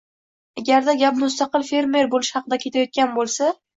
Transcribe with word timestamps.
agarda 0.61 0.95
gap 1.01 1.21
mustaqil 1.23 1.65
fermer 1.67 2.09
bo‘lish 2.15 2.33
haqida 2.39 2.59
ketayotgan 2.65 3.15
bo‘lsa. 3.19 3.53